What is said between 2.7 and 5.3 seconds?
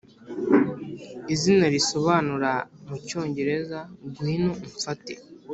mu cyongereza," ngwino umfate.""